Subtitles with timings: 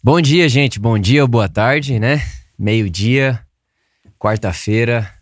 [0.00, 0.78] Bom dia, gente.
[0.78, 2.24] Bom dia ou boa tarde, né?
[2.56, 3.44] Meio-dia,
[4.16, 5.12] quarta-feira.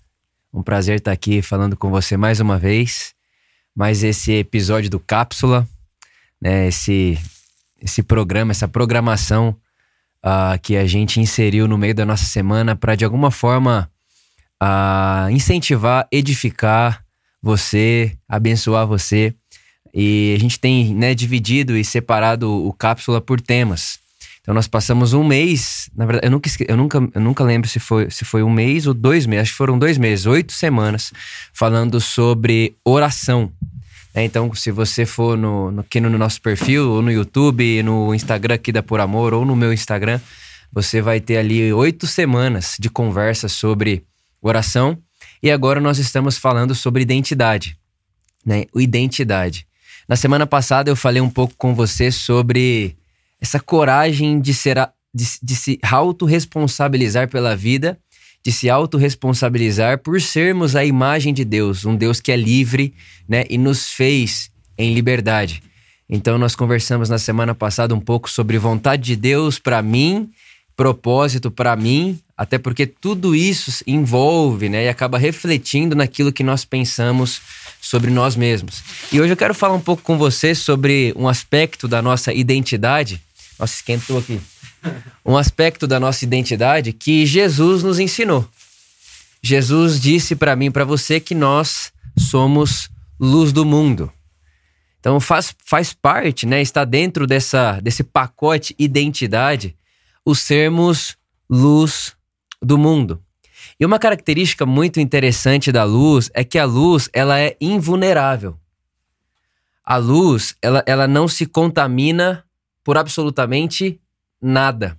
[0.52, 3.14] Um prazer estar aqui falando com você mais uma vez.
[3.74, 5.66] Mais esse episódio do Cápsula,
[6.38, 6.68] né?
[6.68, 7.18] Esse,
[7.80, 9.56] esse programa, essa programação
[10.22, 13.90] uh, que a gente inseriu no meio da nossa semana para de alguma forma
[14.62, 17.02] uh, incentivar, edificar
[17.42, 19.34] você, abençoar você.
[19.94, 24.04] E a gente tem né, dividido e separado o cápsula por temas.
[24.46, 27.80] Então nós passamos um mês, na verdade, eu nunca, eu nunca, eu nunca lembro se
[27.80, 31.12] foi, se foi um mês ou dois meses, acho que foram dois meses, oito semanas,
[31.52, 33.50] falando sobre oração.
[34.14, 38.14] É, então, se você for no, no, aqui no nosso perfil, ou no YouTube, no
[38.14, 40.20] Instagram aqui da Por Amor, ou no meu Instagram,
[40.72, 44.04] você vai ter ali oito semanas de conversa sobre
[44.40, 44.96] oração.
[45.42, 47.76] E agora nós estamos falando sobre identidade,
[48.44, 48.66] né?
[48.76, 49.66] Identidade.
[50.08, 52.96] Na semana passada eu falei um pouco com você sobre
[53.40, 57.98] essa coragem de, ser a, de, de se autorresponsabilizar pela vida,
[58.44, 62.94] de se autorresponsabilizar por sermos a imagem de Deus, um Deus que é livre
[63.28, 65.62] né, e nos fez em liberdade.
[66.08, 70.30] Então, nós conversamos na semana passada um pouco sobre vontade de Deus para mim,
[70.76, 76.64] propósito para mim, até porque tudo isso envolve né, e acaba refletindo naquilo que nós
[76.64, 77.40] pensamos
[77.80, 78.82] sobre nós mesmos.
[79.10, 83.20] E hoje eu quero falar um pouco com você sobre um aspecto da nossa identidade.
[83.58, 84.40] Nossa, esquentou aqui.
[85.24, 88.48] Um aspecto da nossa identidade que Jesus nos ensinou.
[89.42, 94.12] Jesus disse para mim para você que nós somos luz do mundo.
[95.00, 99.76] Então faz, faz parte, né, está dentro dessa, desse pacote identidade,
[100.24, 101.16] o sermos
[101.48, 102.16] luz
[102.60, 103.22] do mundo.
[103.78, 108.58] E uma característica muito interessante da luz é que a luz ela é invulnerável.
[109.84, 112.44] A luz ela, ela não se contamina
[112.86, 114.00] por absolutamente
[114.40, 114.96] nada.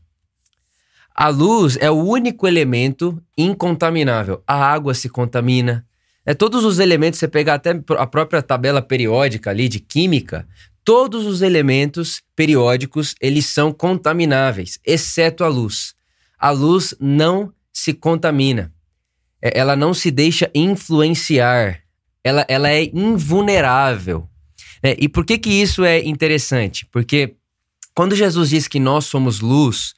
[1.15, 4.43] A luz é o único elemento incontaminável.
[4.45, 5.87] A água se contamina.
[6.25, 10.45] É todos os elementos, você pegar até a própria tabela periódica ali de química,
[10.83, 15.95] todos os elementos periódicos, eles são contamináveis, exceto a luz.
[16.37, 18.73] A luz não se contamina.
[19.41, 21.83] É, ela não se deixa influenciar.
[22.21, 24.27] Ela, ela é invulnerável.
[24.83, 26.85] É, e por que, que isso é interessante?
[26.91, 27.36] Porque
[27.97, 29.95] quando Jesus diz que nós somos luz,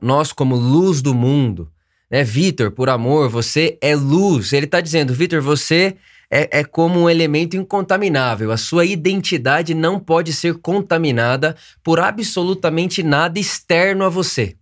[0.00, 1.70] nós, como luz do mundo,
[2.10, 2.24] né?
[2.24, 4.54] Vitor, por amor, você é luz.
[4.54, 5.96] Ele está dizendo, Vitor, você
[6.30, 8.50] é, é como um elemento incontaminável.
[8.50, 11.54] A sua identidade não pode ser contaminada
[11.84, 14.56] por absolutamente nada externo a você.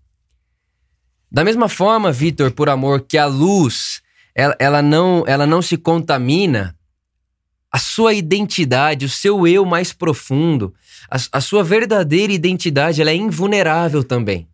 [1.31, 4.03] Da mesma forma, Vitor, por amor, que a luz
[4.35, 6.77] ela, ela, não, ela não se contamina,
[7.75, 10.73] a sua identidade, o seu eu mais profundo,
[11.11, 14.47] a, a sua verdadeira identidade, ela é invulnerável também.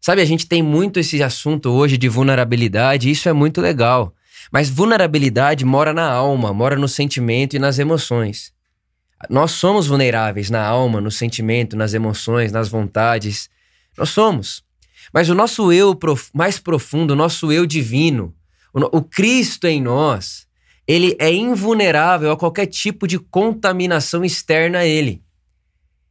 [0.00, 4.14] Sabe, a gente tem muito esse assunto hoje de vulnerabilidade, e isso é muito legal.
[4.52, 8.52] Mas vulnerabilidade mora na alma, mora no sentimento e nas emoções.
[9.28, 13.50] Nós somos vulneráveis na alma, no sentimento, nas emoções, nas vontades.
[13.96, 14.62] Nós somos.
[15.12, 15.98] Mas o nosso eu
[16.32, 18.32] mais profundo, o nosso eu divino,
[18.72, 20.46] o Cristo em nós,
[20.88, 25.20] ele é invulnerável a qualquer tipo de contaminação externa a ele.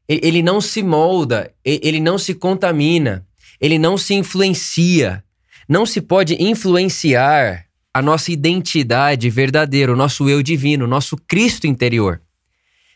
[0.08, 3.26] Ele não se molda, ele não se contamina,
[3.60, 5.24] ele não se influencia.
[5.68, 11.66] Não se pode influenciar a nossa identidade verdadeira, o nosso eu divino, o nosso Cristo
[11.66, 12.22] interior.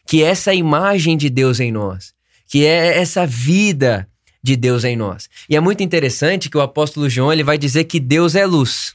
[0.06, 2.13] Que é essa imagem de Deus em nós,
[2.48, 4.08] que é essa vida
[4.42, 5.28] de Deus em nós.
[5.50, 8.94] E é muito interessante que o apóstolo João ele vai dizer que Deus é luz.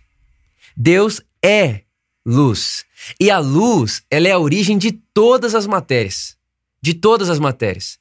[0.77, 1.86] Deus é
[2.27, 2.85] luz.
[3.21, 6.37] E a luz, ela é a origem de todas as matérias.
[6.83, 7.99] De todas as matérias.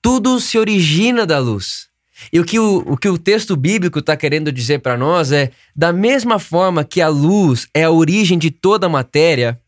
[0.00, 1.90] Tudo se origina da luz.
[2.32, 5.52] E o que o, o, que o texto bíblico está querendo dizer para nós é:
[5.76, 9.60] da mesma forma que a luz é a origem de toda a matéria,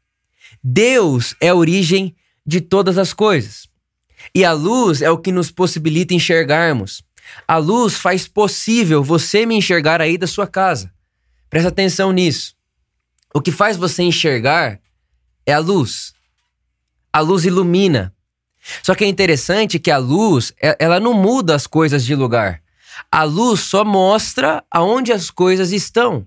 [0.65, 2.15] Deus é a origem
[2.47, 3.69] de todas as coisas.
[4.35, 7.03] E a luz é o que nos possibilita enxergarmos.
[7.47, 10.93] A luz faz possível você me enxergar aí da sua casa.
[11.49, 12.55] Presta atenção nisso.
[13.35, 14.79] O que faz você enxergar
[15.47, 16.13] é a luz.
[17.13, 18.15] A luz ilumina.
[18.83, 22.63] Só que é interessante que a luz, ela não muda as coisas de lugar.
[23.11, 26.27] A luz só mostra aonde as coisas estão.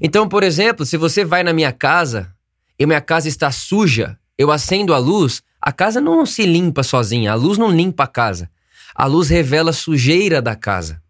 [0.00, 2.32] Então, por exemplo, se você vai na minha casa
[2.78, 7.32] e minha casa está suja, eu acendo a luz, a casa não se limpa sozinha,
[7.32, 8.50] a luz não limpa a casa.
[8.94, 11.02] A luz revela a sujeira da casa.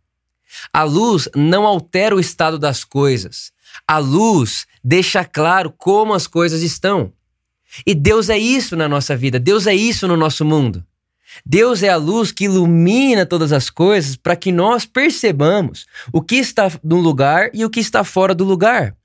[0.73, 3.53] A luz não altera o estado das coisas.
[3.87, 7.13] A luz deixa claro como as coisas estão.
[7.87, 10.85] E Deus é isso na nossa vida, Deus é isso no nosso mundo.
[11.47, 16.37] Deus é a luz que ilumina todas as coisas para que nós percebamos o que
[16.37, 18.97] está no lugar e o que está fora do lugar.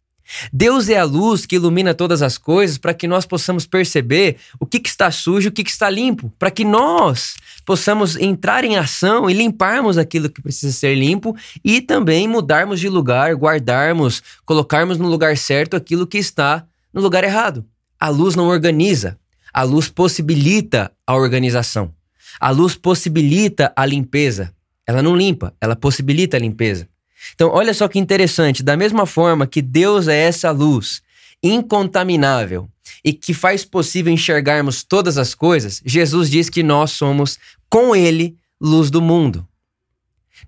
[0.52, 4.66] Deus é a luz que ilumina todas as coisas para que nós possamos perceber o
[4.66, 7.36] que, que está sujo e o que, que está limpo, para que nós
[7.66, 12.90] possamos entrar em ação e limparmos aquilo que precisa ser limpo e também mudarmos de
[12.90, 17.66] lugar, guardarmos, colocarmos no lugar certo aquilo que está no lugar errado.
[18.00, 19.18] A luz não organiza,
[19.54, 21.94] a luz possibilita a organização.
[22.40, 24.54] A luz possibilita a limpeza.
[24.86, 26.88] Ela não limpa, ela possibilita a limpeza.
[27.34, 28.62] Então, olha só que interessante.
[28.62, 31.02] Da mesma forma que Deus é essa luz
[31.42, 32.70] incontaminável
[33.04, 37.38] e que faz possível enxergarmos todas as coisas, Jesus diz que nós somos,
[37.70, 39.48] com Ele, luz do mundo.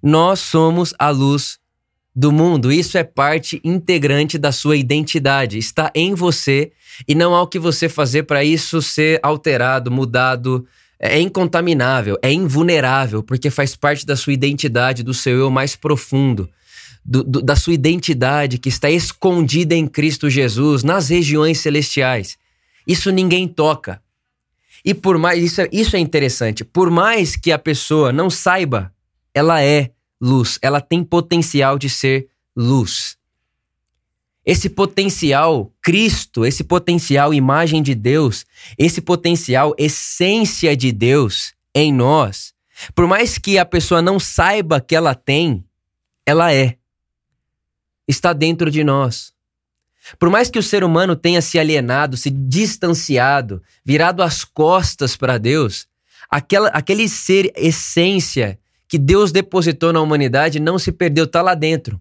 [0.02, 1.60] Nós somos a luz
[2.16, 2.72] do mundo.
[2.72, 5.58] Isso é parte integrante da sua identidade.
[5.58, 6.72] Está em você
[7.08, 10.66] e não há o que você fazer para isso ser alterado, mudado.
[11.00, 16.50] É incontaminável, é invulnerável, porque faz parte da sua identidade, do seu eu mais profundo
[17.08, 22.38] do, do, da sua identidade que está escondida em Cristo Jesus nas regiões celestiais.
[22.86, 24.02] Isso ninguém toca.
[24.84, 28.94] E por mais, isso é, isso é interessante, por mais que a pessoa não saiba,
[29.34, 33.18] ela é luz, ela tem potencial de ser luz.
[34.46, 38.46] Esse potencial Cristo, esse potencial imagem de Deus,
[38.78, 42.54] esse potencial essência de Deus em nós,
[42.96, 45.66] por mais que a pessoa não saiba que ela tem,
[46.26, 46.78] ela é
[48.08, 49.34] está dentro de nós.
[50.18, 55.38] Por mais que o ser humano tenha se alienado, se distanciado, virado as costas para
[55.38, 55.88] Deus,
[56.30, 58.58] aquela, aquele ser essência
[58.88, 62.00] que Deus depositou na humanidade não se perdeu, está lá dentro.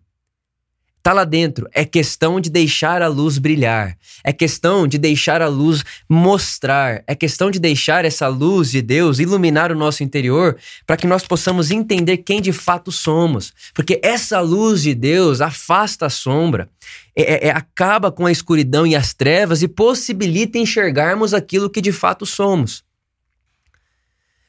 [1.07, 1.69] Está lá dentro.
[1.73, 3.97] É questão de deixar a luz brilhar.
[4.25, 7.05] É questão de deixar a luz mostrar.
[7.07, 11.25] É questão de deixar essa luz de Deus iluminar o nosso interior para que nós
[11.25, 13.55] possamos entender quem de fato somos.
[13.73, 16.69] Porque essa luz de Deus afasta a sombra,
[17.15, 21.93] é, é, acaba com a escuridão e as trevas e possibilita enxergarmos aquilo que de
[21.93, 22.83] fato somos.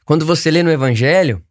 [0.04, 1.44] Quando você lê no Evangelho,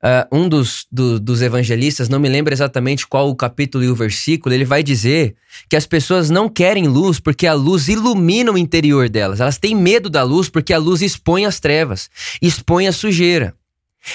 [0.00, 3.96] Uh, um dos, do, dos evangelistas, não me lembro exatamente qual o capítulo e o
[3.96, 5.34] versículo, ele vai dizer
[5.68, 9.40] que as pessoas não querem luz porque a luz ilumina o interior delas.
[9.40, 12.08] Elas têm medo da luz porque a luz expõe as trevas,
[12.40, 13.54] expõe a sujeira.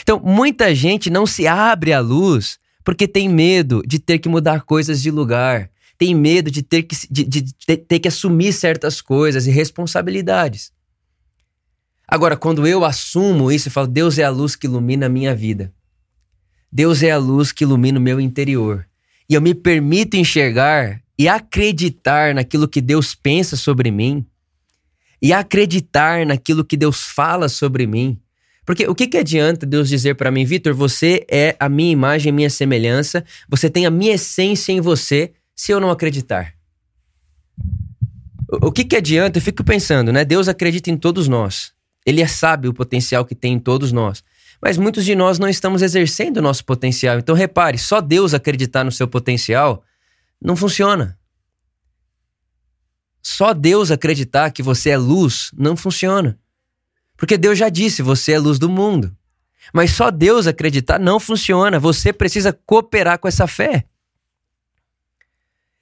[0.01, 4.61] Então, muita gente não se abre à luz porque tem medo de ter que mudar
[4.61, 9.01] coisas de lugar, tem medo de ter que, de, de, de ter que assumir certas
[9.01, 10.72] coisas e responsabilidades.
[12.13, 15.33] Agora, quando eu assumo isso e falo, Deus é a luz que ilumina a minha
[15.33, 15.73] vida,
[16.71, 18.87] Deus é a luz que ilumina o meu interior,
[19.27, 24.23] e eu me permito enxergar e acreditar naquilo que Deus pensa sobre mim,
[25.19, 28.21] e acreditar naquilo que Deus fala sobre mim.
[28.63, 32.31] Porque o que, que adianta Deus dizer para mim, Vitor, você é a minha imagem,
[32.31, 36.53] minha semelhança, você tem a minha essência em você, se eu não acreditar?
[38.61, 39.39] O que, que adianta?
[39.39, 40.23] Eu fico pensando, né?
[40.23, 41.72] Deus acredita em todos nós.
[42.05, 44.23] Ele sabe o potencial que tem em todos nós.
[44.61, 47.19] Mas muitos de nós não estamos exercendo o nosso potencial.
[47.19, 49.83] Então repare, só Deus acreditar no seu potencial
[50.41, 51.17] não funciona.
[53.21, 56.37] Só Deus acreditar que você é luz não funciona.
[57.15, 59.15] Porque Deus já disse, você é luz do mundo.
[59.73, 61.79] Mas só Deus acreditar não funciona.
[61.79, 63.85] Você precisa cooperar com essa fé.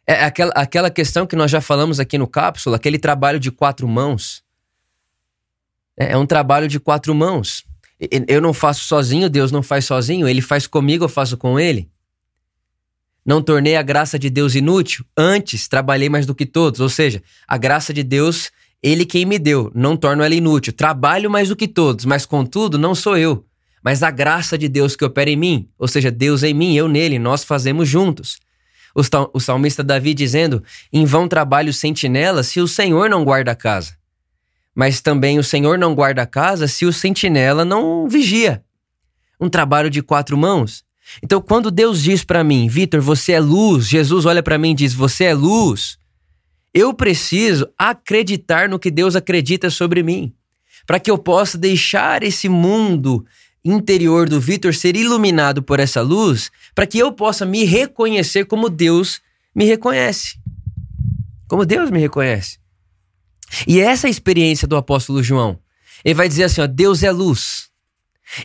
[0.05, 3.87] É aquela, aquela questão que nós já falamos aqui no cápsula, aquele trabalho de quatro
[3.87, 4.43] mãos.
[6.01, 7.63] É, é um trabalho de quatro mãos.
[8.27, 11.87] Eu não faço sozinho, Deus não faz sozinho, Ele faz comigo, eu faço com Ele.
[13.23, 16.79] Não tornei a graça de Deus inútil, antes trabalhei mais do que todos.
[16.79, 18.49] Ou seja, a graça de Deus,
[18.81, 20.73] Ele quem me deu, não torno ela inútil.
[20.73, 23.45] Trabalho mais do que todos, mas contudo, não sou eu,
[23.83, 26.87] mas a graça de Deus que opera em mim, ou seja, Deus em mim, eu
[26.87, 28.39] nele, nós fazemos juntos.
[29.33, 33.55] O salmista Davi dizendo: Em vão trabalho o sentinela se o Senhor não guarda a
[33.55, 34.00] casa
[34.75, 38.63] mas também o Senhor não guarda a casa se o sentinela não vigia.
[39.39, 40.83] Um trabalho de quatro mãos.
[41.21, 44.75] Então, quando Deus diz para mim, Vitor, você é luz, Jesus olha para mim e
[44.75, 45.97] diz, você é luz,
[46.73, 50.33] eu preciso acreditar no que Deus acredita sobre mim,
[50.85, 53.25] para que eu possa deixar esse mundo
[53.63, 58.69] interior do Vitor ser iluminado por essa luz, para que eu possa me reconhecer como
[58.69, 59.21] Deus
[59.53, 60.39] me reconhece.
[61.47, 62.60] Como Deus me reconhece.
[63.67, 65.59] E essa é a experiência do apóstolo João.
[66.03, 67.69] Ele vai dizer assim: ó, Deus é luz.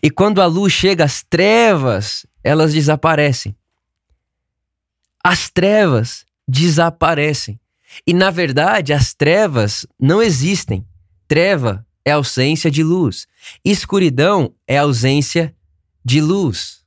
[0.02, 3.56] E quando a luz chega, as trevas, elas desaparecem.
[5.22, 7.60] As trevas desaparecem.
[8.06, 10.86] E na verdade, as trevas não existem.
[11.28, 13.26] Treva é ausência de luz.
[13.64, 15.54] Escuridão é ausência
[16.04, 16.84] de luz.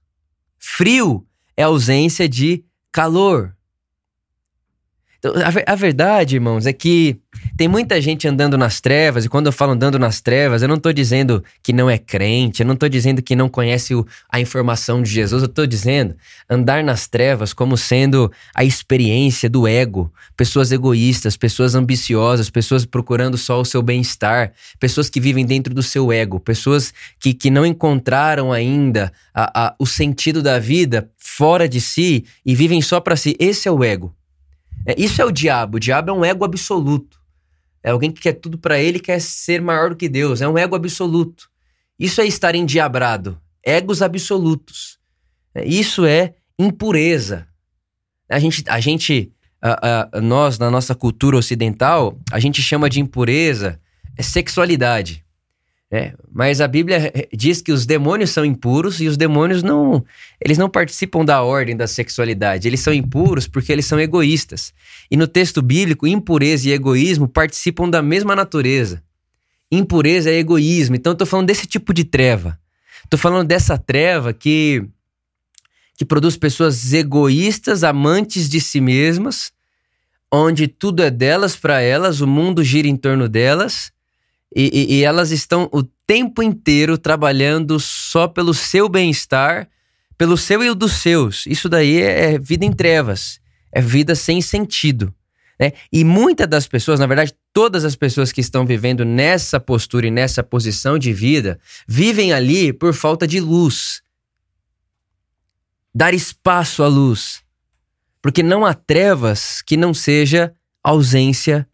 [0.58, 1.26] Frio
[1.58, 3.56] é ausência de calor.
[5.20, 7.18] Então, a, a, verdade, irmãos, é que
[7.58, 10.78] tem muita gente andando nas trevas, e quando eu falo andando nas trevas, eu não
[10.78, 14.40] estou dizendo que não é crente, eu não estou dizendo que não conhece o, a
[14.40, 16.16] informação de Jesus, eu estou dizendo
[16.50, 23.38] andar nas trevas como sendo a experiência do ego, pessoas egoístas, pessoas ambiciosas, pessoas procurando
[23.38, 27.66] só o seu bem-estar, pessoas que vivem dentro do seu ego, pessoas que, que não
[27.66, 33.18] encontraram ainda a, a, o sentido da vida fora de si e vivem só para
[33.18, 33.36] si.
[33.38, 34.16] Esse é o ego.
[34.86, 35.78] É, isso é o diabo.
[35.78, 37.20] O diabo é um ego absoluto.
[37.84, 40.42] É alguém que quer tudo para ele, quer ser maior do que Deus.
[40.42, 41.50] É um ego absoluto.
[41.98, 43.40] Isso é estar endiabrado.
[43.64, 45.00] Egos absolutos.
[45.54, 47.48] É, isso é impureza.
[48.30, 49.32] A gente, a gente
[49.62, 53.80] a, a, nós, na nossa cultura ocidental, a gente chama de impureza
[54.18, 55.24] é sexualidade.
[55.92, 60.06] É, mas a Bíblia diz que os demônios são impuros e os demônios não,
[60.40, 62.68] eles não participam da ordem da sexualidade.
[62.68, 64.72] Eles são impuros porque eles são egoístas.
[65.10, 69.02] E no texto bíblico, impureza e egoísmo participam da mesma natureza.
[69.72, 70.96] Impureza é egoísmo.
[70.96, 72.60] Então tô falando desse tipo de treva.
[73.10, 74.86] Tô falando dessa treva que
[75.98, 79.52] que produz pessoas egoístas, amantes de si mesmas,
[80.32, 83.92] onde tudo é delas para elas, o mundo gira em torno delas
[84.56, 89.70] e, e, e elas estão o tempo inteiro trabalhando só pelo seu bem-estar,
[90.18, 91.46] pelo seu e o dos seus.
[91.46, 93.40] Isso daí é, é vida em trevas,
[93.72, 95.14] é vida sem sentido.
[95.60, 95.74] Né?
[95.92, 100.12] E muitas das pessoas, na verdade, todas as pessoas que estão vivendo nessa postura e
[100.12, 104.02] nessa posição de vida, vivem ali por falta de luz.
[105.94, 107.44] Dar espaço à luz.
[108.22, 110.54] Porque não há trevas que não seja
[110.84, 111.68] ausência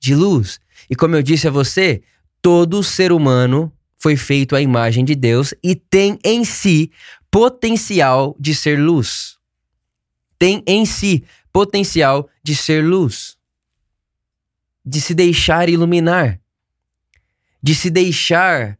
[0.00, 0.58] de luz.
[0.88, 2.02] E como eu disse a você,
[2.46, 6.92] todo ser humano foi feito à imagem de Deus e tem em si
[7.28, 9.36] potencial de ser luz.
[10.38, 13.36] Tem em si potencial de ser luz.
[14.84, 16.40] De se deixar iluminar.
[17.60, 18.78] De se deixar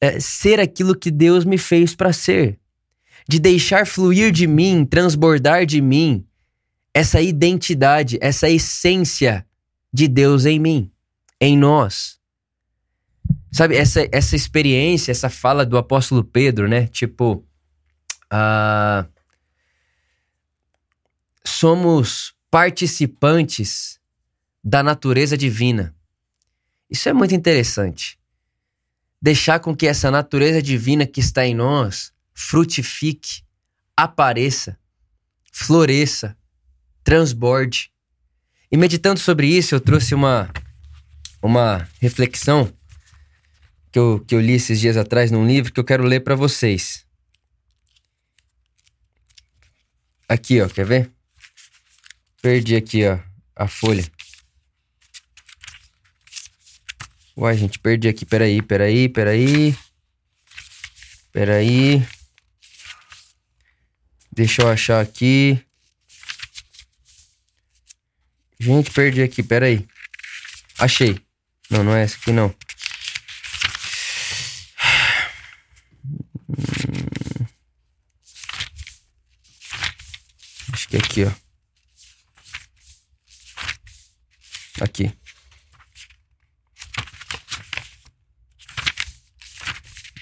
[0.00, 2.58] é, ser aquilo que Deus me fez para ser.
[3.28, 6.26] De deixar fluir de mim, transbordar de mim
[6.92, 9.46] essa identidade, essa essência
[9.92, 10.90] de Deus em mim,
[11.40, 12.23] em nós.
[13.54, 16.88] Sabe, essa, essa experiência, essa fala do apóstolo Pedro, né?
[16.88, 17.46] Tipo,
[18.24, 19.08] uh,
[21.44, 24.00] somos participantes
[24.62, 25.94] da natureza divina.
[26.90, 28.18] Isso é muito interessante.
[29.22, 33.44] Deixar com que essa natureza divina que está em nós frutifique,
[33.96, 34.76] apareça,
[35.52, 36.36] floresça,
[37.04, 37.92] transborde.
[38.68, 40.50] E meditando sobre isso, eu trouxe uma,
[41.40, 42.68] uma reflexão
[43.94, 46.34] que eu, que eu li esses dias atrás num livro que eu quero ler para
[46.34, 47.06] vocês.
[50.28, 51.12] Aqui, ó, quer ver?
[52.42, 53.20] Perdi aqui, ó,
[53.54, 54.04] a folha.
[57.36, 58.26] Uai, gente, perdi aqui.
[58.26, 59.78] Peraí, peraí, peraí.
[61.30, 62.04] Peraí.
[64.32, 65.64] Deixa eu achar aqui.
[68.58, 69.86] Gente, perdi aqui, peraí.
[70.80, 71.16] Achei.
[71.70, 72.52] Não, não é essa aqui não.
[80.72, 81.32] Acho que é aqui, ó.
[84.80, 85.12] Aqui.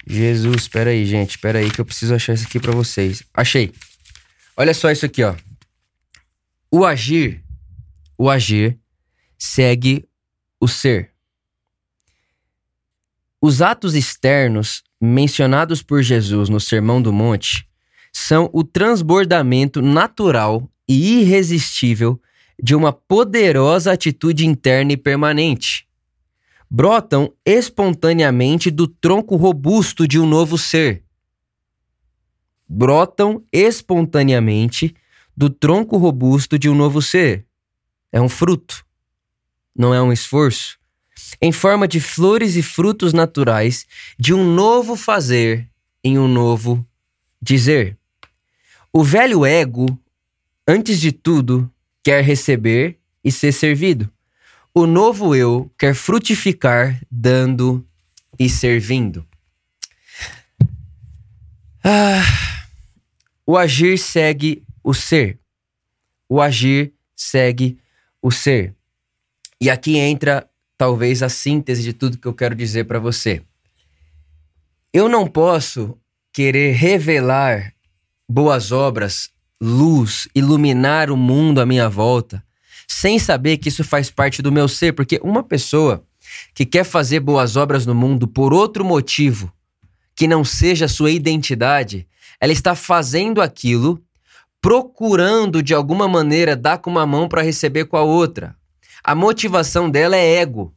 [0.07, 1.31] Jesus, espera aí, gente.
[1.31, 3.23] Espera aí que eu preciso achar isso aqui para vocês.
[3.33, 3.73] Achei.
[4.57, 5.35] Olha só isso aqui, ó.
[6.71, 7.43] O agir,
[8.19, 8.79] o agir
[9.39, 10.07] segue
[10.61, 11.13] o ser.
[13.41, 17.69] Os atos externos mencionados por Jesus no Sermão do Monte
[18.13, 22.21] são o transbordamento natural e irresistível
[22.63, 25.87] de uma poderosa atitude interna e permanente.
[26.71, 31.05] Brotam espontaneamente do tronco robusto de um novo ser.
[32.69, 34.95] Brotam espontaneamente
[35.37, 37.47] do tronco robusto de um novo ser.
[38.11, 38.85] É um fruto,
[39.75, 40.83] não é um esforço
[41.41, 43.87] em forma de flores e frutos naturais
[44.19, 45.69] de um novo fazer
[46.05, 46.87] em um novo
[47.41, 47.99] dizer.
[48.93, 49.87] O velho ego,
[50.67, 51.71] antes de tudo,
[52.03, 54.11] quer receber e ser servido.
[54.75, 57.87] O novo eu quer frutificar, dando
[58.39, 59.27] e servindo.
[61.85, 62.23] Ah,
[63.45, 65.39] o agir segue o ser.
[66.29, 67.79] O agir segue
[68.21, 68.75] o ser.
[69.61, 73.43] E aqui entra talvez a síntese de tudo que eu quero dizer para você.
[74.93, 75.99] Eu não posso
[76.33, 77.75] querer revelar
[78.29, 79.31] boas obras,
[79.65, 82.43] luz, iluminar o mundo à minha volta,
[82.89, 86.03] sem saber que isso faz parte do meu ser, porque uma pessoa
[86.53, 89.53] que quer fazer boas obras no mundo por outro motivo
[90.17, 92.09] que não seja sua identidade,
[92.41, 94.03] ela está fazendo aquilo
[94.61, 98.57] procurando de alguma maneira dar com uma mão para receber com a outra.
[99.03, 100.75] A motivação dela é ego.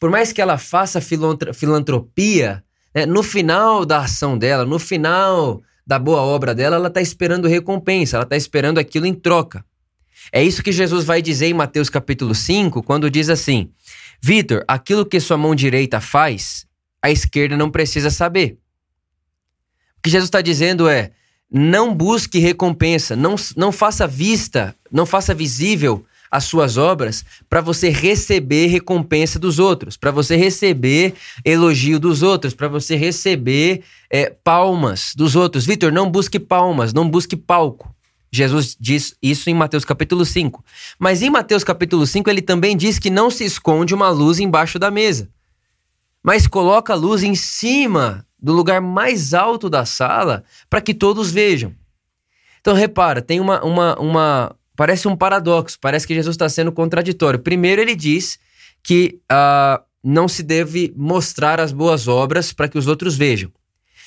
[0.00, 5.98] Por mais que ela faça filantropia, né, no final da ação dela, no final da
[5.98, 9.64] boa obra dela, ela está esperando recompensa, ela está esperando aquilo em troca.
[10.30, 13.70] É isso que Jesus vai dizer em Mateus capítulo 5, quando diz assim:
[14.20, 16.66] Vitor, aquilo que sua mão direita faz,
[17.00, 18.58] a esquerda não precisa saber.
[19.96, 21.12] O que Jesus está dizendo é:
[21.50, 27.88] não busque recompensa, não, não faça vista, não faça visível as suas obras para você
[27.88, 35.12] receber recompensa dos outros, para você receber elogio dos outros, para você receber é, palmas
[35.16, 35.66] dos outros.
[35.66, 37.94] Vitor, não busque palmas, não busque palco.
[38.30, 40.62] Jesus diz isso em Mateus capítulo 5.
[40.98, 44.78] Mas em Mateus capítulo 5 ele também diz que não se esconde uma luz embaixo
[44.78, 45.30] da mesa,
[46.22, 51.30] mas coloca a luz em cima do lugar mais alto da sala para que todos
[51.30, 51.74] vejam.
[52.60, 57.40] Então repara, tem uma, uma, uma parece um paradoxo, parece que Jesus está sendo contraditório.
[57.40, 58.38] Primeiro ele diz
[58.80, 63.50] que uh, não se deve mostrar as boas obras para que os outros vejam.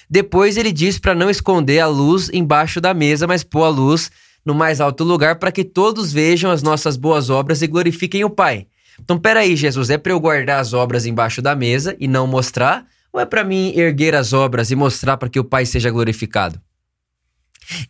[0.09, 4.09] Depois ele diz para não esconder a luz embaixo da mesa, mas pôr a luz
[4.45, 8.29] no mais alto lugar para que todos vejam as nossas boas obras e glorifiquem o
[8.29, 8.65] Pai.
[8.97, 12.85] Então, peraí, Jesus, é para eu guardar as obras embaixo da mesa e não mostrar?
[13.11, 16.61] Ou é para mim erguer as obras e mostrar para que o Pai seja glorificado?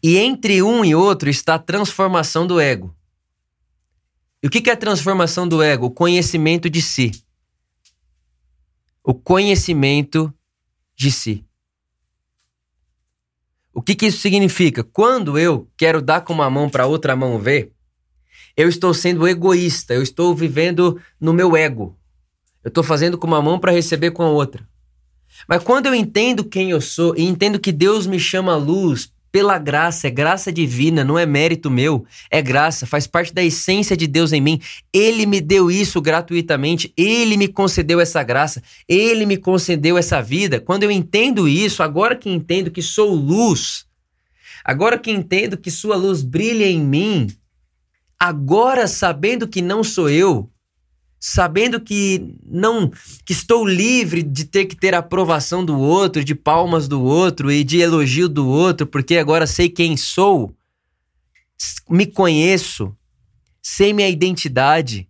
[0.01, 2.95] E entre um e outro está a transformação do ego.
[4.43, 5.87] E o que é a transformação do ego?
[5.87, 7.11] O conhecimento de si.
[9.03, 10.33] O conhecimento
[10.95, 11.45] de si.
[13.73, 14.83] O que, que isso significa?
[14.83, 17.71] Quando eu quero dar com uma mão para outra mão ver,
[18.57, 21.97] eu estou sendo egoísta, eu estou vivendo no meu ego.
[22.63, 24.67] Eu estou fazendo com uma mão para receber com a outra.
[25.47, 29.57] Mas quando eu entendo quem eu sou e entendo que Deus me chama luz pela
[29.57, 34.05] graça, é graça divina, não é mérito meu, é graça, faz parte da essência de
[34.05, 34.59] Deus em mim.
[34.91, 40.59] Ele me deu isso gratuitamente, ele me concedeu essa graça, ele me concedeu essa vida.
[40.59, 43.85] Quando eu entendo isso, agora que entendo que sou luz,
[44.65, 47.27] agora que entendo que sua luz brilha em mim,
[48.19, 50.49] agora sabendo que não sou eu,
[51.23, 52.91] sabendo que não
[53.23, 57.63] que estou livre de ter que ter aprovação do outro, de palmas do outro e
[57.63, 60.51] de elogio do outro, porque agora sei quem sou,
[61.87, 62.91] me conheço,
[63.61, 65.07] sei minha identidade,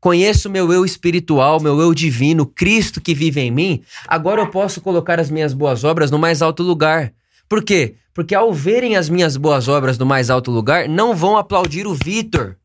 [0.00, 4.80] conheço meu eu espiritual, meu eu divino, Cristo que vive em mim, agora eu posso
[4.80, 7.12] colocar as minhas boas obras no mais alto lugar.
[7.46, 7.96] Por quê?
[8.14, 11.92] Porque ao verem as minhas boas obras no mais alto lugar, não vão aplaudir o
[11.92, 12.56] Vitor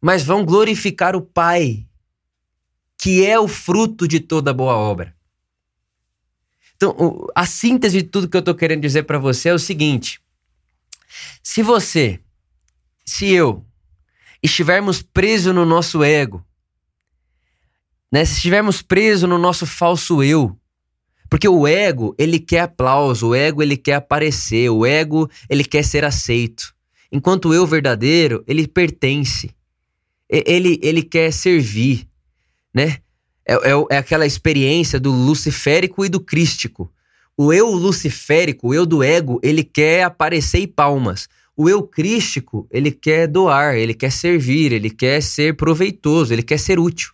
[0.00, 1.86] mas vão glorificar o Pai,
[2.96, 5.14] que é o fruto de toda boa obra.
[6.76, 10.20] Então, a síntese de tudo que eu estou querendo dizer para você é o seguinte:
[11.42, 12.18] se você,
[13.04, 13.64] se eu,
[14.42, 16.42] estivermos presos no nosso ego,
[18.10, 20.58] né, se estivermos presos no nosso falso eu,
[21.28, 25.84] porque o ego, ele quer aplauso, o ego, ele quer aparecer, o ego, ele quer
[25.84, 26.74] ser aceito.
[27.12, 29.54] Enquanto o eu verdadeiro, ele pertence
[30.30, 32.06] ele, ele quer servir,
[32.72, 32.98] né?
[33.46, 36.92] É, é, é aquela experiência do luciférico e do crístico.
[37.36, 41.28] O eu luciférico, o eu do ego, ele quer aparecer em palmas.
[41.56, 46.58] O eu crístico, ele quer doar, ele quer servir, ele quer ser proveitoso, ele quer
[46.58, 47.12] ser útil.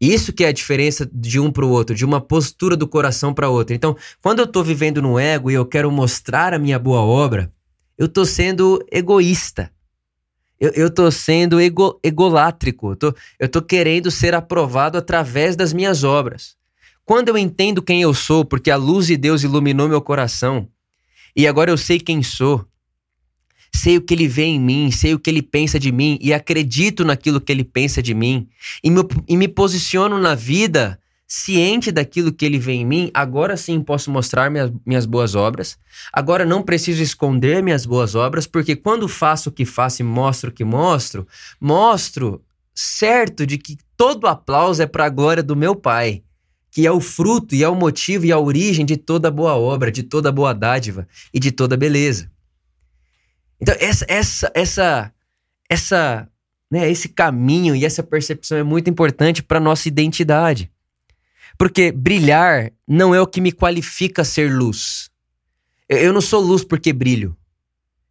[0.00, 3.34] Isso que é a diferença de um para o outro, de uma postura do coração
[3.34, 3.76] para outra.
[3.76, 7.52] Então, quando eu estou vivendo no ego e eu quero mostrar a minha boa obra,
[7.98, 9.70] eu estou sendo egoísta.
[10.60, 15.72] Eu, eu tô sendo ego, egolátrico, eu tô, eu tô querendo ser aprovado através das
[15.72, 16.54] minhas obras.
[17.02, 20.68] Quando eu entendo quem eu sou, porque a luz de Deus iluminou meu coração,
[21.34, 22.64] e agora eu sei quem sou,
[23.74, 26.34] sei o que ele vê em mim, sei o que ele pensa de mim, e
[26.34, 28.46] acredito naquilo que ele pensa de mim,
[28.84, 30.99] e me, e me posiciono na vida
[31.32, 35.78] ciente daquilo que ele vê em mim, agora sim posso mostrar minhas, minhas boas obras.
[36.12, 40.50] Agora não preciso esconder minhas boas obras, porque quando faço o que faço e mostro
[40.50, 41.24] o que mostro,
[41.60, 42.42] mostro
[42.74, 46.24] certo de que todo aplauso é para a glória do meu Pai,
[46.68, 49.92] que é o fruto e é o motivo e a origem de toda boa obra,
[49.92, 52.28] de toda boa dádiva e de toda beleza.
[53.60, 55.12] Então essa essa essa
[55.68, 56.28] essa
[56.68, 56.90] né?
[56.90, 60.70] Esse caminho e essa percepção é muito importante para nossa identidade.
[61.60, 65.10] Porque brilhar não é o que me qualifica a ser luz.
[65.86, 67.36] Eu não sou luz porque brilho.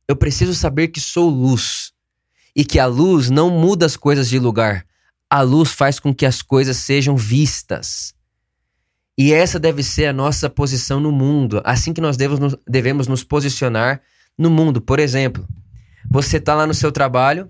[0.07, 1.91] Eu preciso saber que sou luz
[2.55, 4.85] e que a luz não muda as coisas de lugar.
[5.27, 8.13] A luz faz com que as coisas sejam vistas.
[9.17, 13.23] E essa deve ser a nossa posição no mundo, assim que nós devemos, devemos nos
[13.23, 13.99] posicionar
[14.38, 14.79] no mundo.
[14.79, 15.47] Por exemplo,
[16.07, 17.49] você está lá no seu trabalho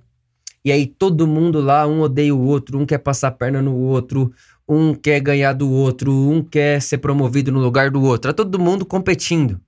[0.64, 3.76] e aí todo mundo lá, um odeia o outro, um quer passar a perna no
[3.76, 4.34] outro,
[4.70, 8.30] um quer ganhar do outro, um quer ser promovido no lugar do outro.
[8.30, 9.60] É todo mundo competindo.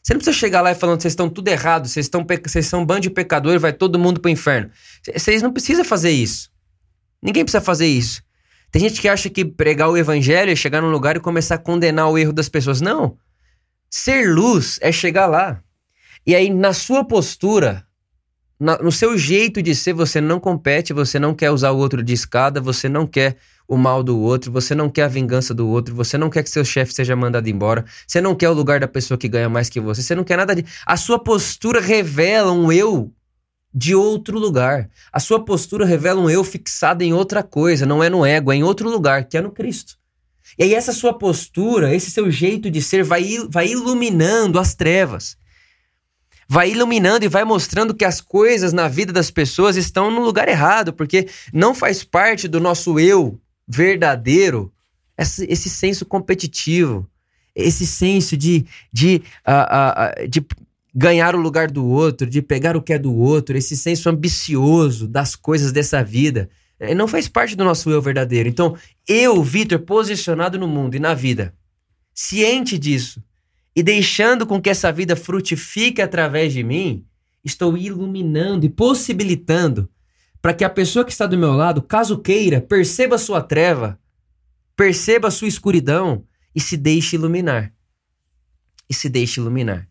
[0.00, 2.82] Você não precisa chegar lá e falando vocês estão tudo errado, vocês, estão vocês são
[2.82, 4.70] um bando de pecadores, vai todo mundo pro inferno.
[5.12, 6.48] Vocês não precisam fazer isso.
[7.20, 8.22] Ninguém precisa fazer isso.
[8.70, 11.58] Tem gente que acha que pregar o evangelho é chegar num lugar e começar a
[11.58, 12.80] condenar o erro das pessoas.
[12.80, 13.18] Não.
[13.90, 15.60] Ser luz é chegar lá.
[16.24, 17.84] E aí, na sua postura,
[18.60, 22.02] na, no seu jeito de ser, você não compete, você não quer usar o outro
[22.02, 23.36] de escada, você não quer
[23.68, 26.50] o mal do outro, você não quer a vingança do outro, você não quer que
[26.50, 29.68] seu chefe seja mandado embora, você não quer o lugar da pessoa que ganha mais
[29.68, 30.64] que você, você não quer nada de.
[30.84, 33.12] A sua postura revela um eu
[33.74, 34.88] de outro lugar.
[35.12, 38.56] A sua postura revela um eu fixado em outra coisa, não é no ego, é
[38.56, 39.96] em outro lugar, que é no Cristo.
[40.56, 45.36] E aí, essa sua postura, esse seu jeito de ser, vai, vai iluminando as trevas
[46.48, 50.48] vai iluminando e vai mostrando que as coisas na vida das pessoas estão no lugar
[50.48, 54.72] errado, porque não faz parte do nosso eu verdadeiro
[55.18, 57.08] esse, esse senso competitivo,
[57.54, 60.44] esse senso de, de, uh, uh, de
[60.94, 65.08] ganhar o lugar do outro, de pegar o que é do outro, esse senso ambicioso
[65.08, 66.48] das coisas dessa vida.
[66.78, 68.48] Eh, não faz parte do nosso eu verdadeiro.
[68.48, 68.76] Então,
[69.06, 71.54] eu, Vitor, posicionado no mundo e na vida,
[72.14, 73.22] ciente disso,
[73.74, 77.04] e deixando com que essa vida frutifique através de mim,
[77.44, 79.88] estou iluminando e possibilitando
[80.46, 83.98] para que a pessoa que está do meu lado, caso queira, perceba a sua treva,
[84.76, 86.22] perceba a sua escuridão
[86.54, 87.72] e se deixe iluminar.
[88.88, 89.88] E se deixe iluminar.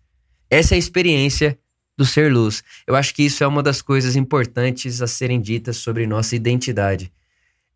[0.50, 1.60] Essa é a experiência
[1.98, 2.64] do ser luz.
[2.88, 7.12] Eu acho que isso é uma das coisas importantes a serem ditas sobre nossa identidade.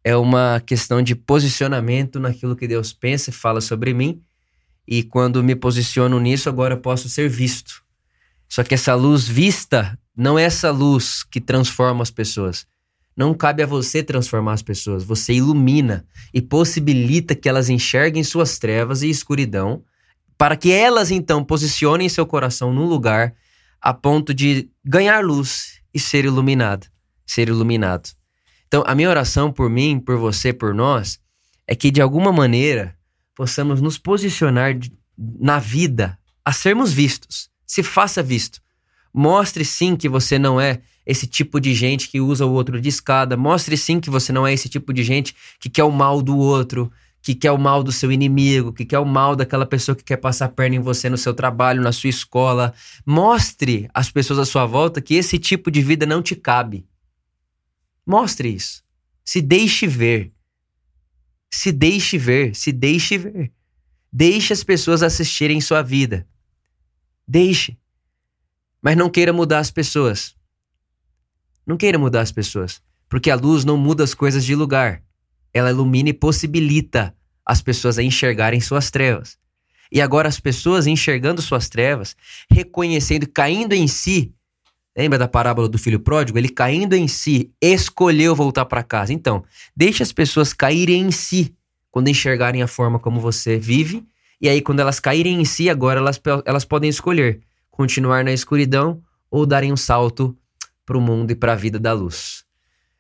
[0.02, 4.24] É uma questão de posicionamento naquilo que Deus pensa e fala sobre mim
[4.88, 7.84] e quando me posiciono nisso, agora posso ser visto.
[8.48, 12.68] Só que essa luz vista não é essa luz que transforma as pessoas.
[13.16, 15.06] Não cabe a você transformar as pessoas.
[15.06, 19.82] Você ilumina e possibilita que elas enxerguem suas trevas e escuridão,
[20.38, 23.34] para que elas então posicionem seu coração num lugar
[23.80, 26.88] a ponto de ganhar luz e ser iluminado,
[27.26, 28.10] ser iluminado.
[28.68, 31.18] Então, a minha oração por mim, por você, por nós,
[31.66, 32.94] é que de alguma maneira
[33.34, 34.78] possamos nos posicionar
[35.18, 37.50] na vida a sermos vistos.
[37.66, 38.60] Se faça visto.
[39.20, 42.88] Mostre sim que você não é esse tipo de gente que usa o outro de
[42.88, 43.36] escada.
[43.36, 46.38] Mostre sim que você não é esse tipo de gente que quer o mal do
[46.38, 46.90] outro,
[47.22, 50.16] que quer o mal do seu inimigo, que quer o mal daquela pessoa que quer
[50.16, 52.74] passar a perna em você no seu trabalho, na sua escola.
[53.06, 56.88] Mostre às pessoas à sua volta que esse tipo de vida não te cabe.
[58.08, 58.86] Mostre isso.
[59.26, 60.32] Se deixe ver.
[61.52, 63.52] Se deixe ver, se deixe ver.
[64.14, 66.26] Deixe as pessoas assistirem sua vida.
[67.28, 67.79] Deixe.
[68.82, 70.36] Mas não queira mudar as pessoas.
[71.66, 72.82] Não queira mudar as pessoas.
[73.08, 75.04] Porque a luz não muda as coisas de lugar.
[75.54, 77.16] Ela ilumina e possibilita
[77.46, 79.38] as pessoas a enxergarem suas trevas.
[79.92, 82.16] E agora as pessoas enxergando suas trevas,
[82.50, 84.34] reconhecendo, caindo em si,
[85.00, 86.38] Lembra da parábola do filho pródigo?
[86.38, 89.14] Ele caindo em si, escolheu voltar para casa.
[89.14, 91.56] Então, deixe as pessoas caírem em si
[91.90, 94.06] quando enxergarem a forma como você vive.
[94.42, 97.40] E aí, quando elas caírem em si, agora elas, elas podem escolher
[97.80, 100.38] continuar na escuridão ou darem um salto
[100.86, 102.44] para o mundo e para a vida da luz.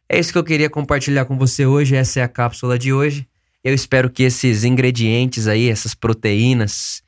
[0.07, 1.97] É isso que eu queria compartilhar com você hoje.
[1.97, 3.27] Essa é a cápsula de hoje.
[3.61, 7.03] Eu espero que esses ingredientes aí, essas proteínas,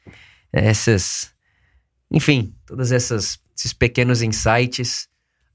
[0.51, 1.33] essas.
[2.11, 5.07] Enfim, todas essas esses pequenos insights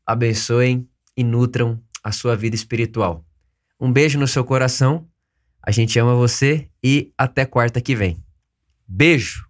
[0.06, 3.26] abençoem e nutram a sua vida espiritual.
[3.78, 5.06] Um beijo no seu coração.
[5.62, 8.16] A gente ama você e até quarta que vem.
[8.88, 9.45] Beijo!